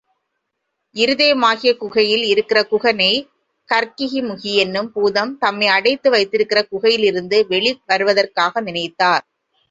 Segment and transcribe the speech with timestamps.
[0.95, 3.09] இருதயமாகிய குகையில் இருக்கிற குகனை,
[3.69, 9.23] கற்கிமுகி என்னும் பூதம் தம்மை அடைத்து வைத்திருக்கிற குகையிலிருந்து வெளி வருவதற்காக நினைத்தார்.